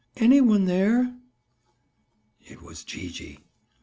"Any 0.15 0.41
one 0.41 0.65
there?" 0.65 1.15
It 2.39 2.63
was 2.63 2.83
Gee 2.83 3.09
gee. 3.11 3.37